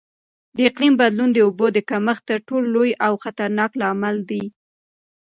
د 0.55 0.57
اقلیم 0.69 0.93
بدلون 1.01 1.29
د 1.33 1.37
اوبو 1.47 1.65
د 1.73 1.77
کمښت 1.89 2.23
تر 2.29 2.37
ټولو 2.47 2.65
لوی 2.75 2.91
او 3.05 3.13
خطرناک 3.23 3.71
لامل 3.81 4.17
دی. 4.29 4.43